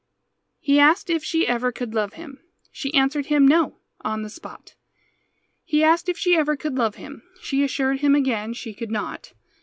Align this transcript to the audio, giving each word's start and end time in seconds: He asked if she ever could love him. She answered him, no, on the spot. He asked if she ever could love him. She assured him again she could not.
He 0.57 0.79
asked 0.79 1.11
if 1.11 1.23
she 1.23 1.45
ever 1.47 1.71
could 1.71 1.93
love 1.93 2.13
him. 2.13 2.39
She 2.71 2.91
answered 2.95 3.27
him, 3.27 3.47
no, 3.47 3.77
on 4.01 4.23
the 4.23 4.31
spot. 4.31 4.73
He 5.63 5.83
asked 5.83 6.09
if 6.09 6.17
she 6.17 6.35
ever 6.35 6.57
could 6.57 6.75
love 6.75 6.95
him. 6.95 7.21
She 7.43 7.61
assured 7.63 7.99
him 7.99 8.15
again 8.15 8.53
she 8.55 8.73
could 8.73 8.89
not. 8.89 9.33